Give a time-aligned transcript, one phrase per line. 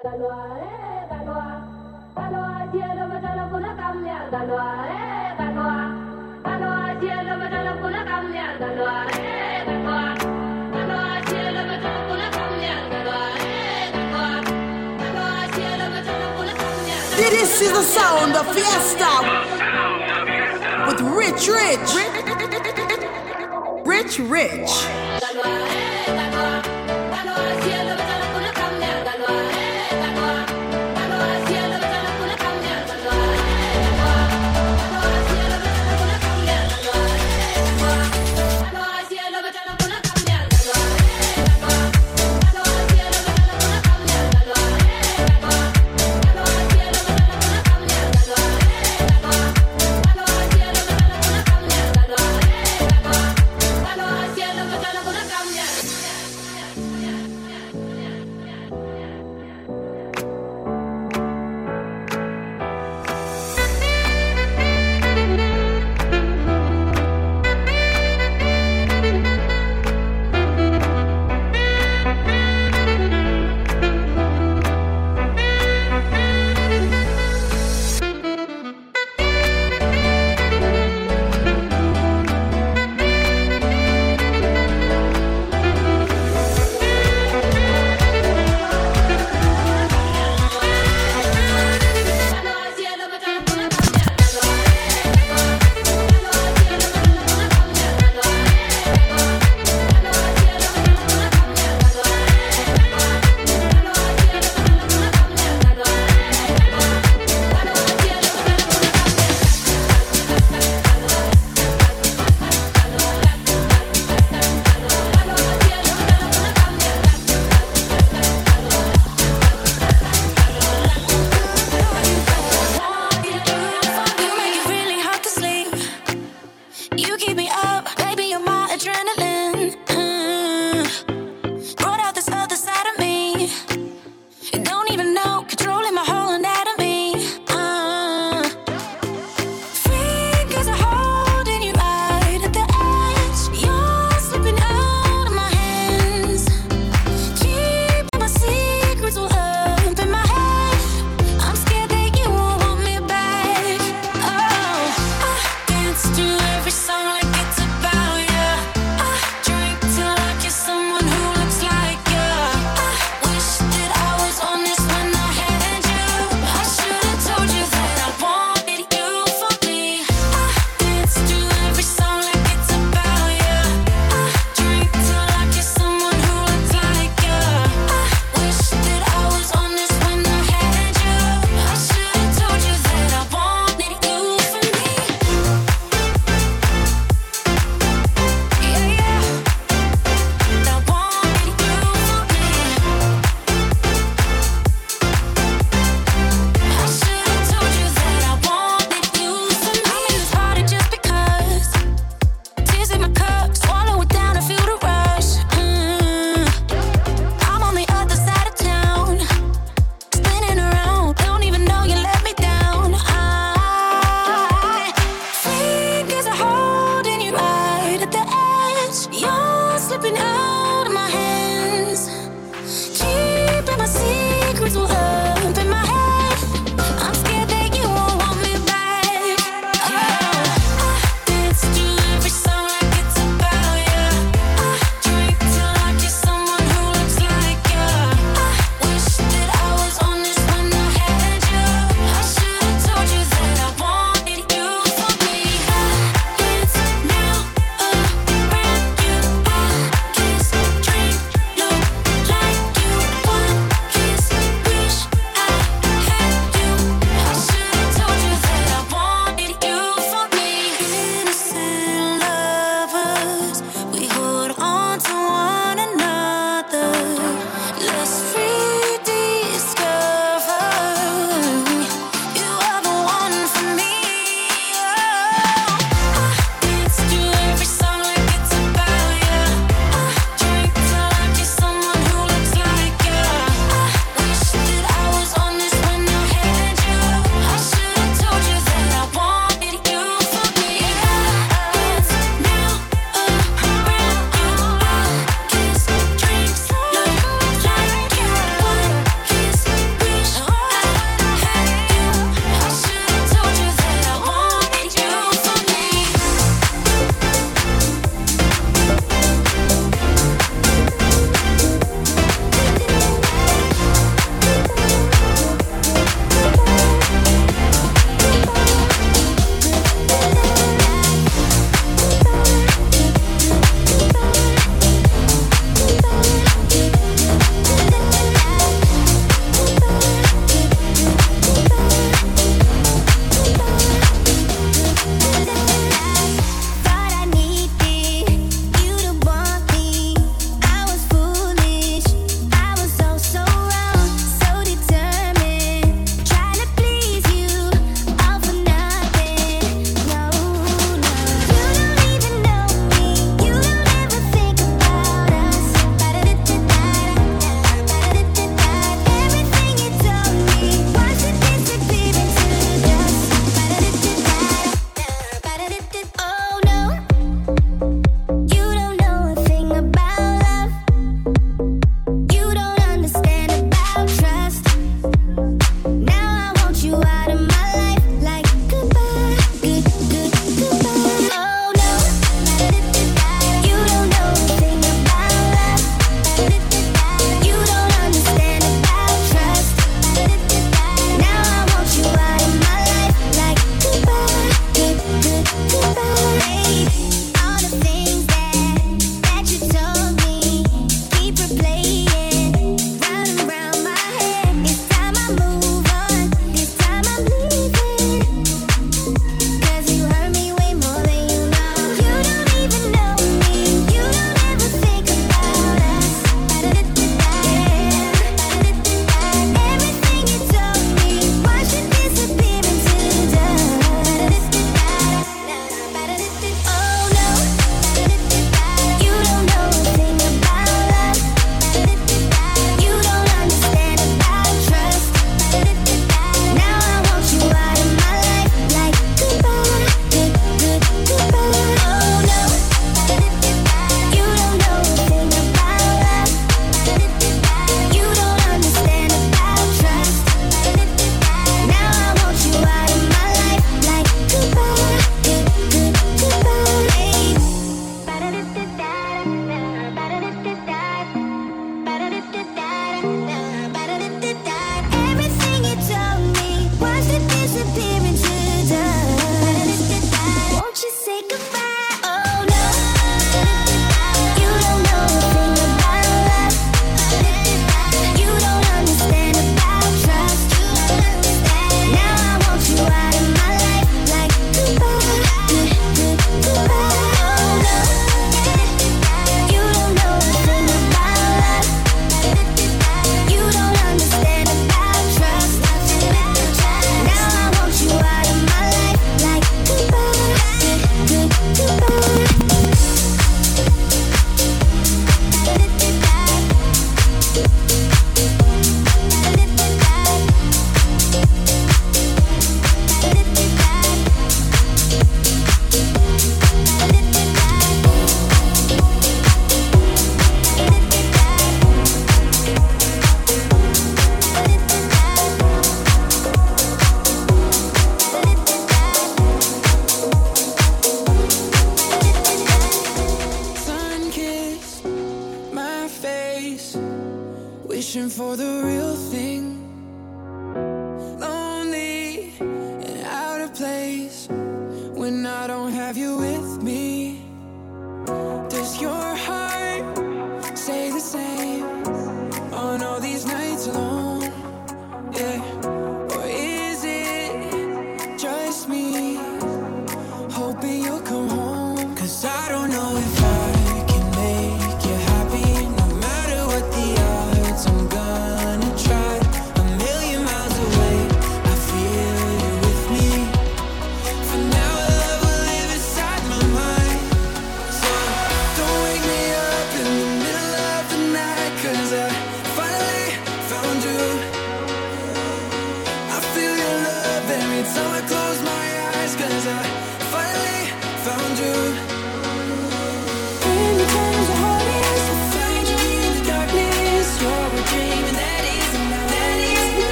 [0.00, 0.12] This
[17.60, 19.10] is the sound of Fiesta.
[20.86, 21.96] With Rich Rich.
[23.84, 24.70] Rich Rich.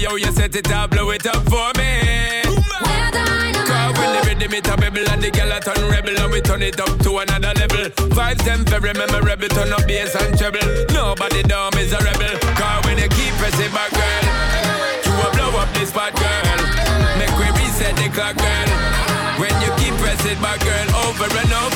[0.00, 2.40] Yo you set it up, blow it up for me.
[3.68, 6.40] Cause when the rhythm it a bubble and the girl a turn rebel and we
[6.40, 7.84] turn it up to another level.
[8.16, 10.64] Vibes them very memorable, turn up bass and treble.
[10.92, 12.32] Nobody dumb is a rebel.
[12.56, 14.24] Cause when you keep pressing back, girl,
[15.04, 16.60] you will blow up this spot, girl.
[17.20, 18.68] Make we reset the clock, girl.
[19.36, 21.69] When you keep pressing back, girl, over and over.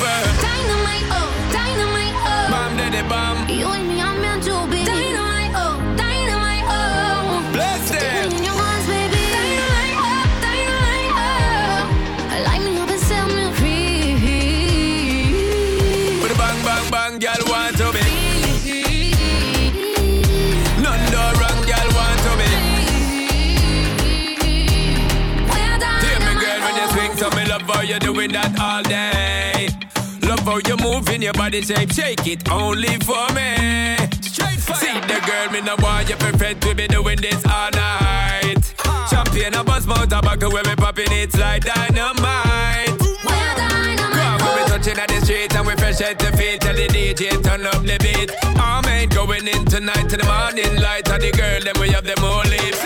[30.55, 33.95] How you move in your body shape, shake it only for me.
[34.21, 34.77] Straight fire.
[34.77, 38.63] See the girl, me no want you perfect, we be doing this all night.
[39.09, 42.87] Champion a buzz mouth tobacco when we popping it like dynamite.
[42.99, 46.61] we're dynamite, Come when we touching at the street and we fresh at the feet.
[46.61, 48.31] Tell the DJ turn up the beat.
[48.59, 51.09] All mate going in tonight to the morning light.
[51.09, 52.79] And the girl then we have them all lips.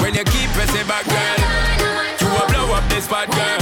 [0.00, 1.38] When you keep pressing back, girl,
[2.20, 3.58] you will blow up this spot, girl.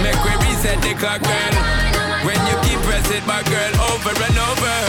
[0.00, 1.95] Make we reset the clock, girl.
[3.26, 4.85] Back, girl, over and over.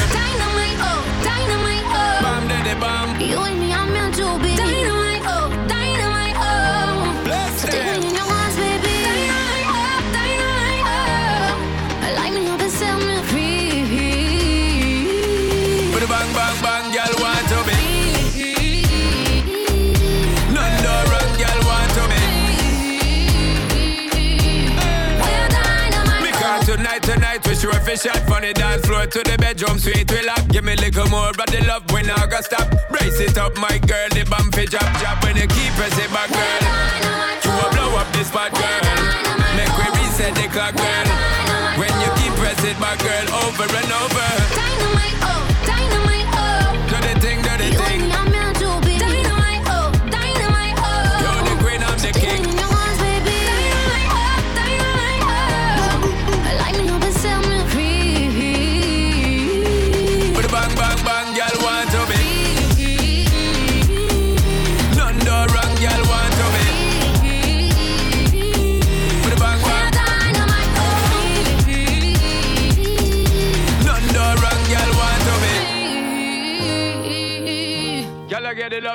[27.97, 30.09] Shot from the dance floor to the bedroom suite.
[30.11, 32.69] We lock, give me a little more, but the love when I go stop.
[32.89, 35.23] Brace it up, my girl, the bump it drop, drop.
[35.23, 36.66] When you keep pressing back, girl,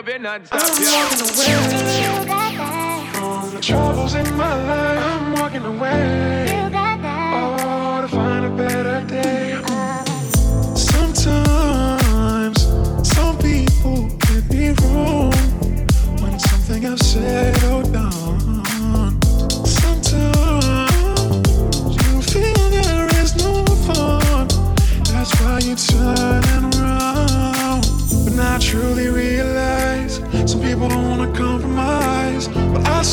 [0.02, 1.08] I get the loving and stop, yeah.
[3.12, 6.70] From the troubles in my life, I'm walking away.
[7.34, 9.60] Oh, to find a better day.
[10.74, 12.62] Sometimes,
[13.08, 15.32] some people get me wrong
[16.20, 17.81] when something I've said or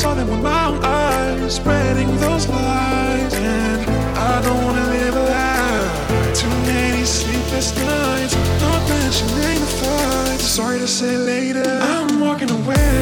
[0.00, 3.34] saw them with my own eyes, spreading those lies.
[3.34, 3.80] And
[4.16, 6.32] I don't wanna live a lie.
[6.32, 10.44] Too many sleepless nights, not mentioning the fights.
[10.44, 12.92] Sorry to say later, I'm walking away.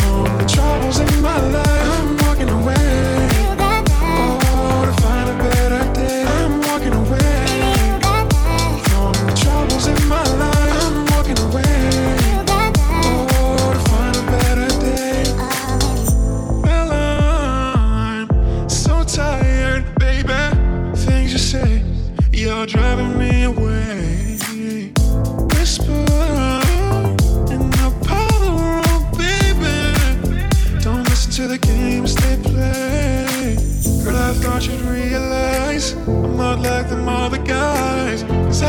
[0.00, 1.65] From the troubles in my life,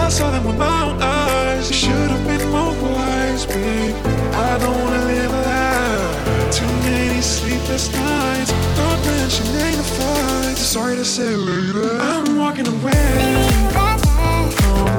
[0.08, 1.70] I saw them with my own eyes.
[1.70, 3.94] Should have been more wise, babe.
[4.36, 6.50] I don't wanna live a lie.
[6.50, 8.54] Too many sleepless nights.
[8.78, 10.62] Not mentioning the fights.
[10.62, 12.00] Sorry to say later.
[12.00, 14.00] I'm walking away from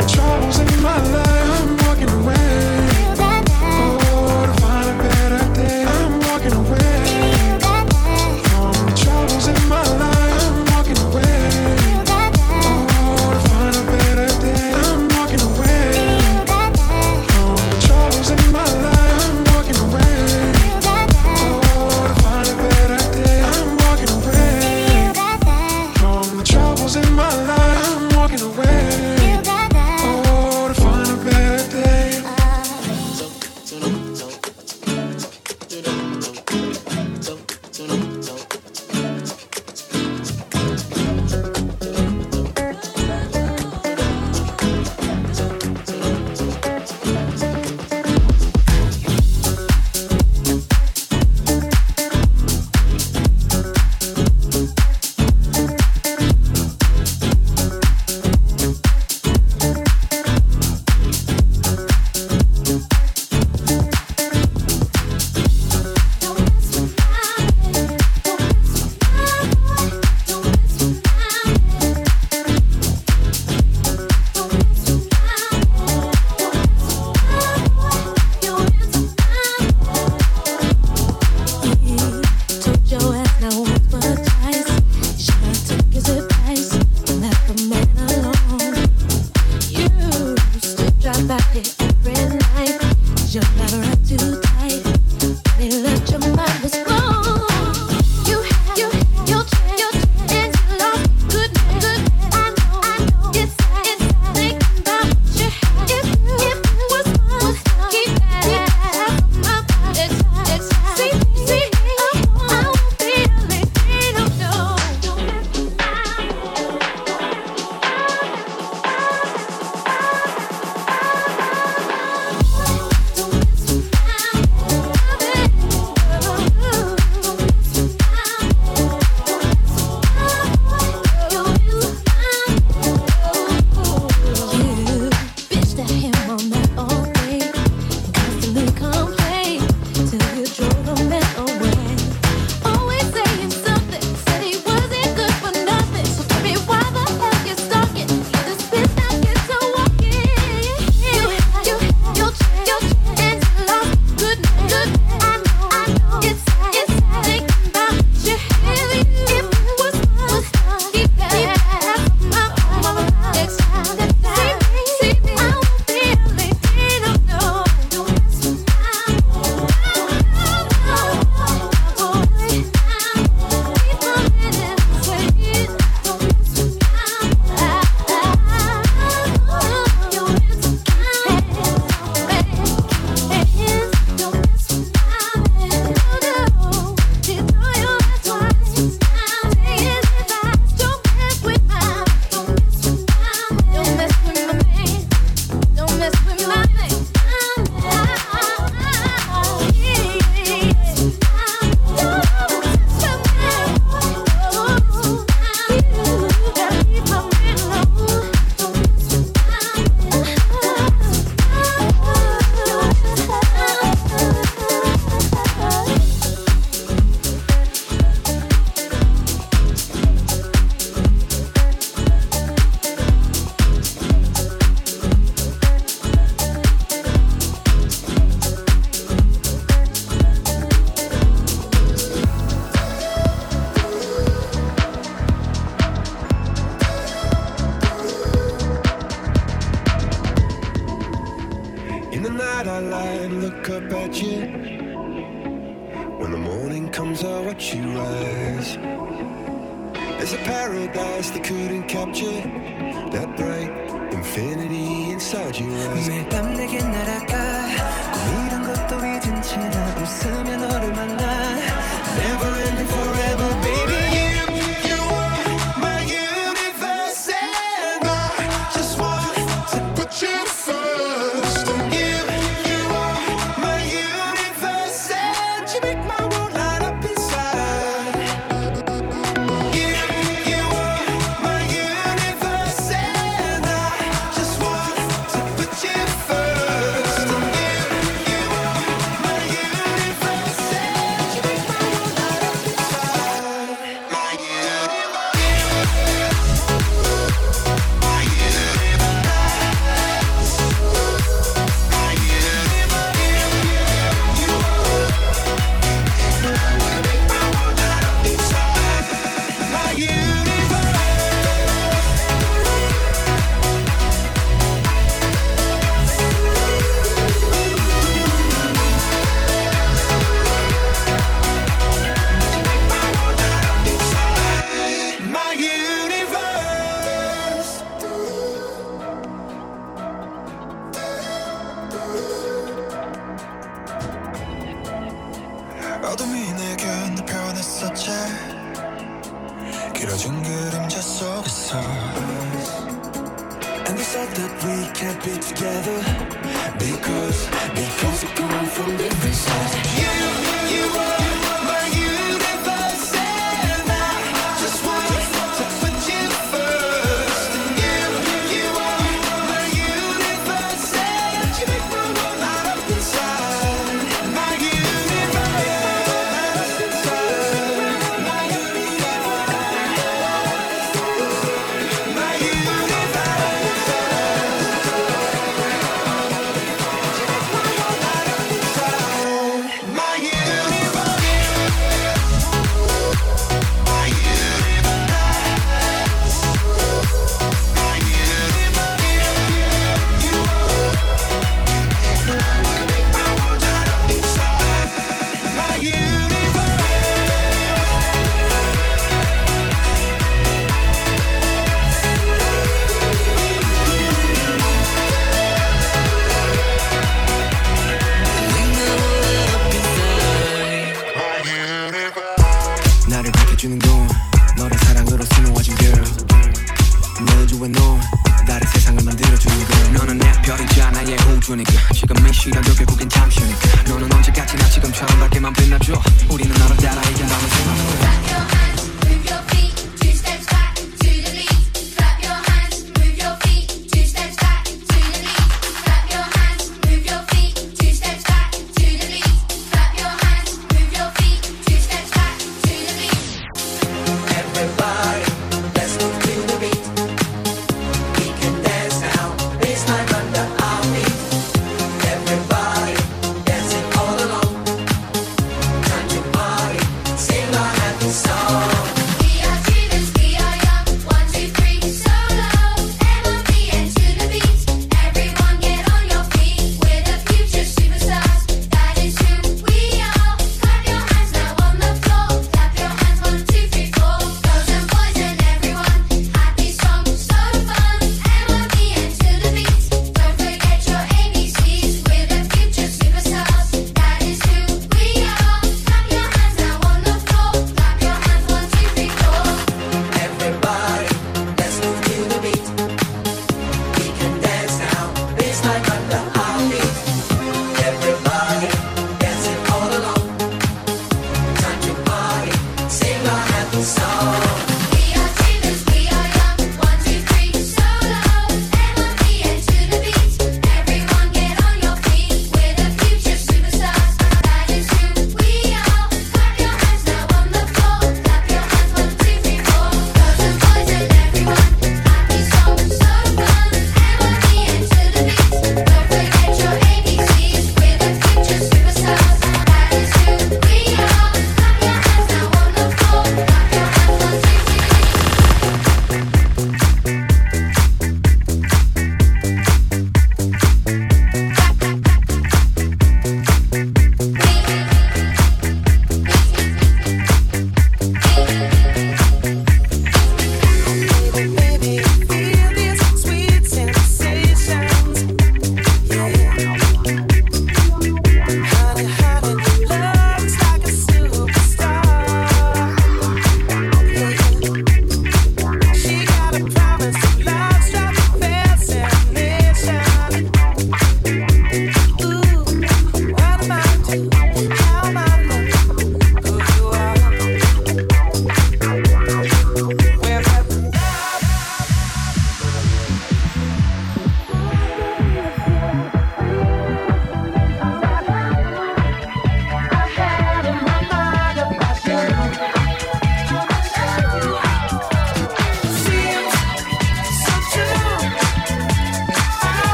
[0.00, 1.25] the troubles in my life.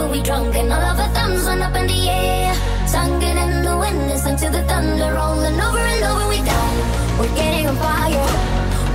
[0.00, 2.54] but we drunk and all of our thumbs went up in the air.
[2.86, 6.74] Sung in the wind and to the thunder, rolling over and over we down.
[7.18, 8.28] We're getting on fire,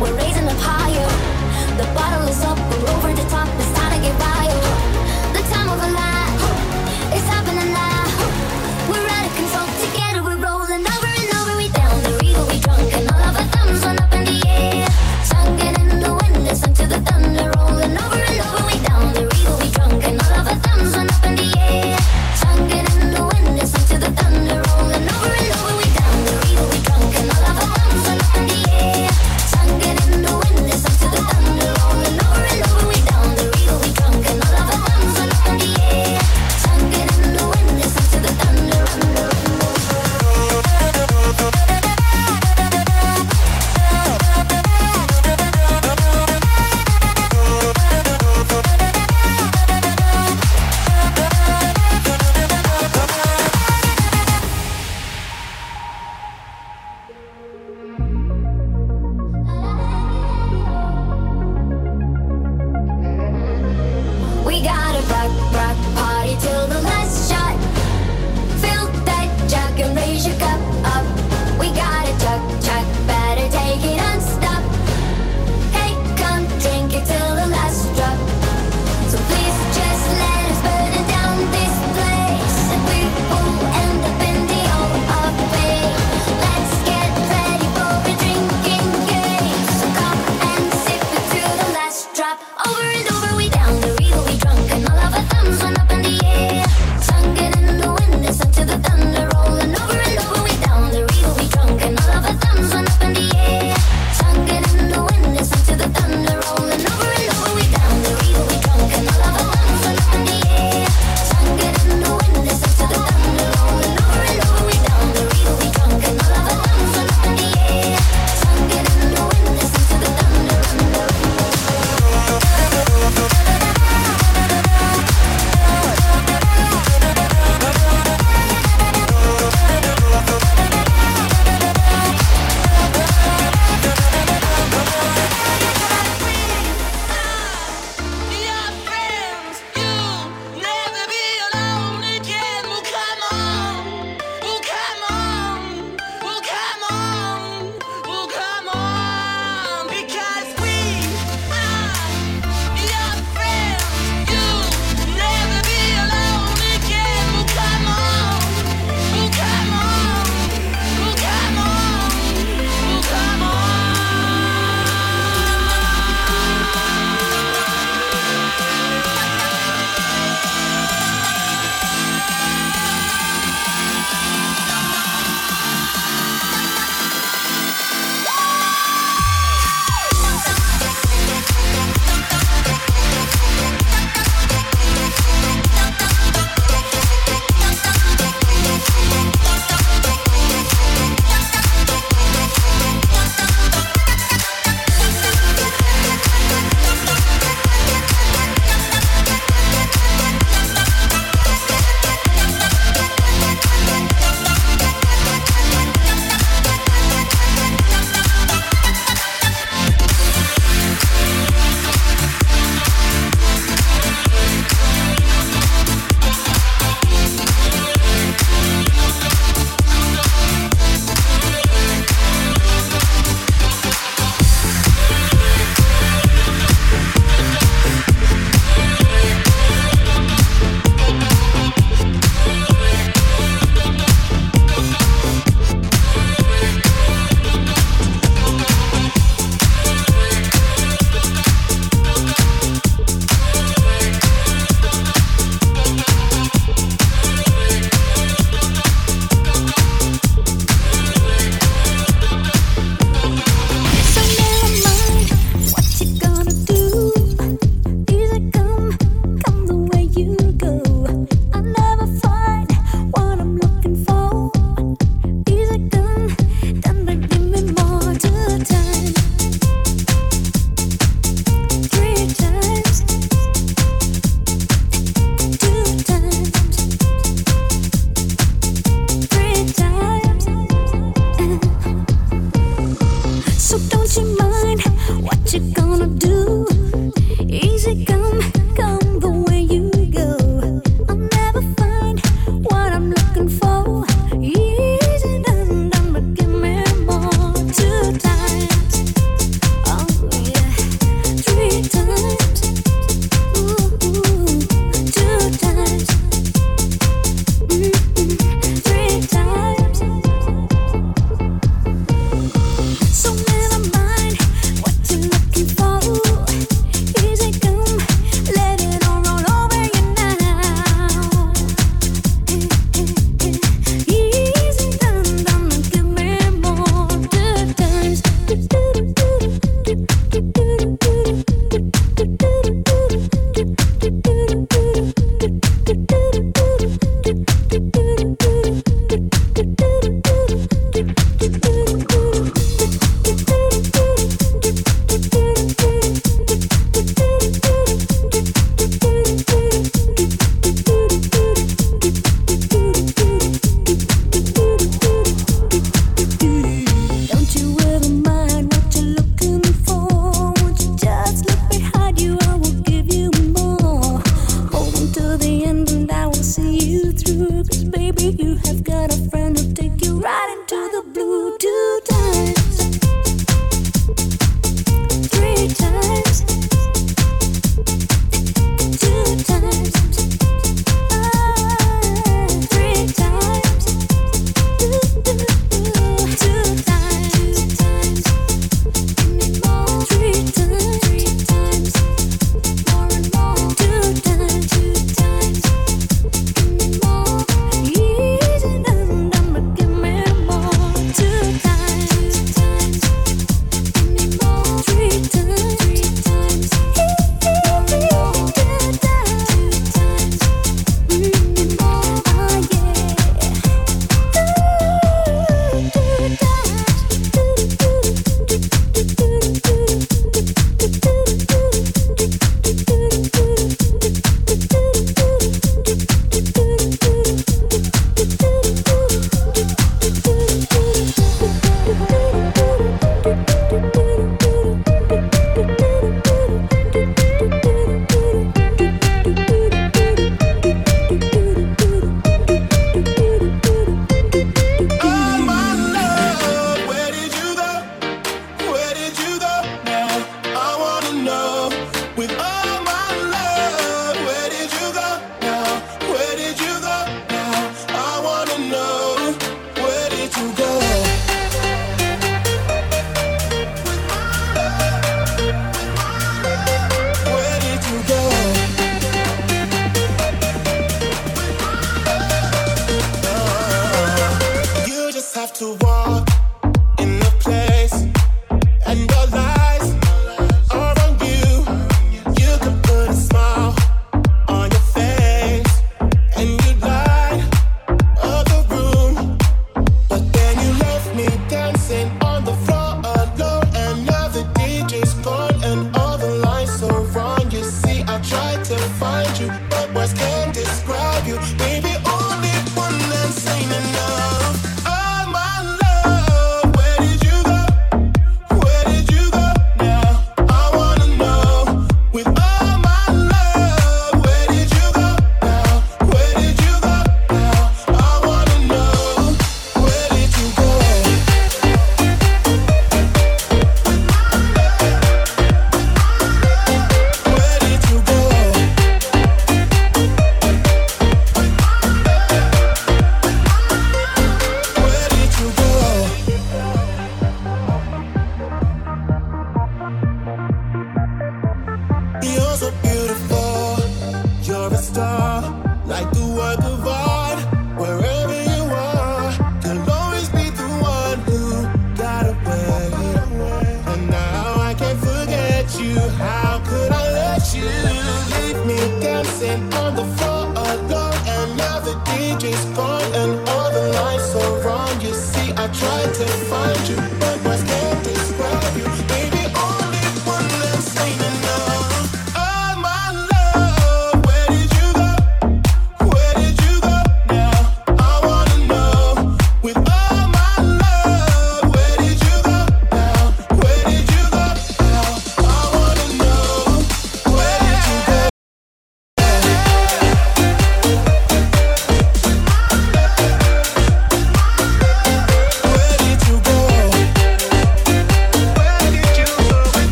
[0.00, 1.10] we're raising up higher.
[1.80, 4.64] The bottle is up, we're over the top, it's time to get wild.
[5.36, 6.03] The time of a life.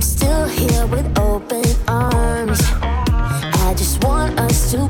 [0.00, 2.58] I'm still here with open arms.
[2.80, 4.88] I just want us to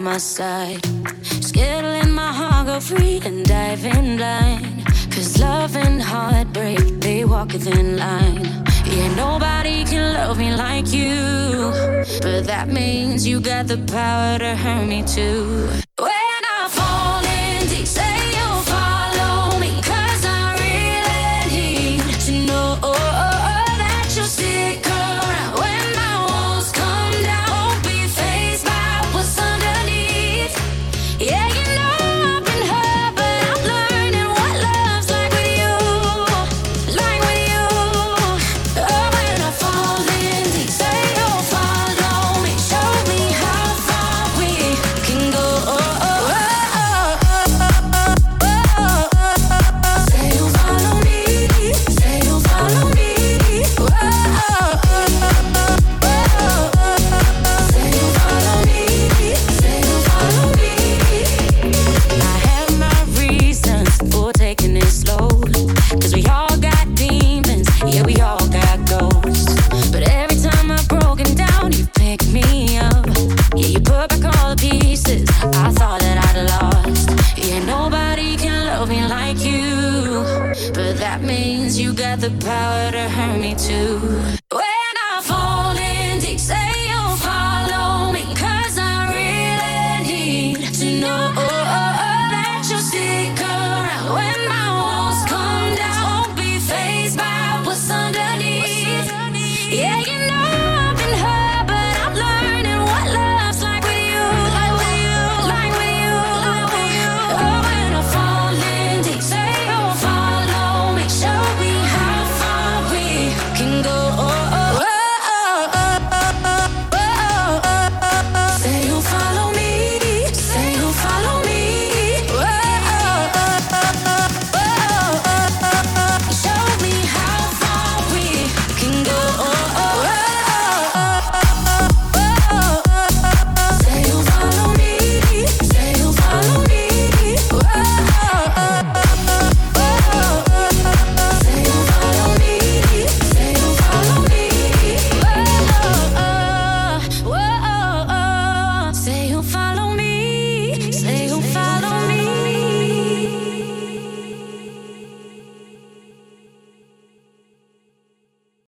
[0.00, 0.80] my side.
[1.40, 4.84] skittling my heart, go free and dive in blind.
[5.10, 8.44] Cause love and heartbreak, they walk within thin line.
[8.86, 11.70] Yeah, nobody can love me like you.
[12.22, 15.68] But that means you got the power to hurt me too.